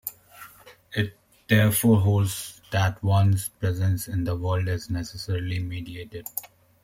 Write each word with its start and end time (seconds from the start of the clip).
It, 0.93 1.15
therefore, 1.47 2.01
holds 2.01 2.59
that 2.71 3.03
one's 3.03 3.49
presence 3.49 4.07
in 4.07 4.23
the 4.23 4.35
world 4.35 4.67
is 4.67 4.89
necessarily 4.89 5.59
mediated. 5.59 6.25